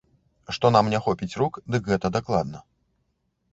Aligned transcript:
Што 0.55 0.71
нам 0.75 0.89
не 0.93 1.01
хопіць 1.09 1.29
рук, 1.43 1.61
дык 1.77 1.83
гэта 1.93 2.07
дакладна. 2.19 2.65